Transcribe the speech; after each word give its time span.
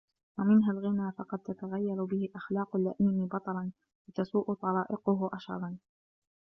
وَمِنْهَا 0.39 0.71
الْغِنَى 0.71 1.11
فَقَدْ 1.17 1.39
تَتَغَيَّرُ 1.39 2.03
بِهِ 2.05 2.29
أَخْلَاقُ 2.35 2.75
اللَّئِيمِ 2.75 3.25
بَطَرًا، 3.27 3.71
وَتَسُوءُ 4.07 4.53
طَرَائِقُهُ 4.53 5.29
أَشَرًا 5.33 5.77